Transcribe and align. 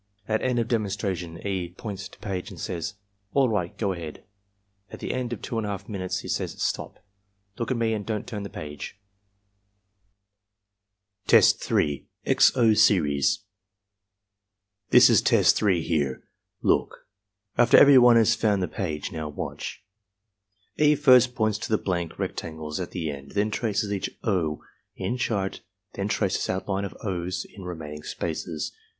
At 0.27 0.41
end 0.41 0.57
of 0.57 0.67
demonstration 0.67 1.37
E. 1.45 1.75
points 1.77 2.09
to 2.09 2.17
page 2.17 2.49
and 2.49 2.59
says, 2.59 2.95
"All 3.33 3.47
right. 3.49 3.77
Go 3.77 3.91
ahead." 3.93 4.23
At 4.89 4.99
the 4.99 5.13
end 5.13 5.31
of 5.31 5.43
2Vi8 5.43 5.87
minutes 5.87 6.21
he 6.21 6.27
says, 6.27 6.55
"StopI 6.55 6.97
look 7.59 7.69
at 7.69 7.77
me 7.77 7.93
and 7.93 8.03
don't 8.03 8.25
timi 8.25 8.41
the 8.41 8.49
page." 8.49 8.97
EXAMINER'S 11.27 11.53
GUIDE 11.53 11.59
85 11.59 11.59
Test 11.59 11.69
3.— 11.69 12.05
X 12.31 12.53
0 12.55 12.73
Series 12.73 13.39
"This 14.89 15.07
is 15.11 15.21
Test 15.21 15.55
3 15.57 15.83
here. 15.83 16.23
Look." 16.63 17.05
After 17.55 17.77
everyone 17.77 18.15
has 18.15 18.33
found 18.33 18.63
the 18.63 18.67
page— 18.67 19.11
"Now 19.11 19.29
watch." 19.29 19.83
E. 20.77 20.95
first 20.95 21.35
points 21.35 21.59
to 21.59 21.69
the 21.69 21.77
blank 21.77 22.17
rectangles 22.17 22.79
at 22.79 22.89
the 22.89 23.11
end, 23.11 23.33
then 23.35 23.51
traces 23.51 23.93
each 23.93 24.09
"O" 24.23 24.63
in 24.95 25.17
chart, 25.17 25.61
then 25.93 26.07
traces 26.07 26.49
outline 26.49 26.85
of 26.85 26.97
"O's" 27.03 27.45
in 27.53 27.65
remaining 27.65 28.01
spaces. 28.01 28.75